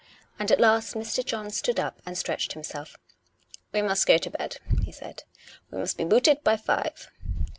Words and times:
And 0.39 0.51
at 0.51 0.59
last 0.59 0.95
Mr. 0.95 1.23
John 1.23 1.51
stood 1.51 1.79
up 1.79 2.01
and 2.07 2.17
stretched 2.17 2.53
himself." 2.53 2.97
We 3.71 3.83
must 3.83 4.07
go 4.07 4.17
to 4.17 4.31
bed," 4.31 4.57
he 4.81 4.91
said." 4.91 5.25
We 5.71 5.77
must 5.77 5.95
be 5.95 6.05
booted 6.05 6.43
by 6.43 6.57
five." 6.57 7.11